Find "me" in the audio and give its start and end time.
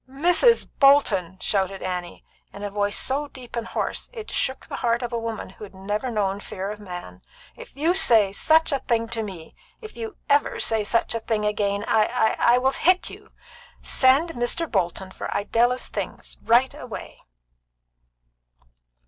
9.21-9.53